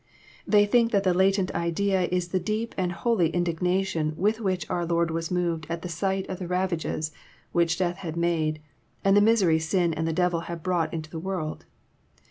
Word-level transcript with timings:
They 0.47 0.65
think 0.65 0.91
that 0.93 1.03
the 1.03 1.13
latent 1.13 1.53
idea 1.53 2.05
is 2.05 2.29
the 2.29 2.39
deep 2.39 2.73
and 2.75 2.91
holy 2.91 3.29
indignation 3.29 4.15
with 4.17 4.39
which 4.39 4.67
our 4.67 4.83
Lord 4.83 5.11
was 5.11 5.29
moved 5.29 5.67
at 5.69 5.83
the 5.83 5.89
sight 5.89 6.27
of 6.27 6.39
the 6.39 6.47
ravages 6.47 7.11
which 7.51 7.77
death 7.77 7.97
had 7.97 8.17
made, 8.17 8.63
and 9.03 9.15
the 9.15 9.21
misery 9.21 9.59
sin 9.59 9.93
and 9.93 10.07
the 10.07 10.11
devil 10.11 10.39
had 10.49 10.63
brought 10.63 10.91
into 10.91 11.11
the 11.11 11.19
world. 11.19 11.65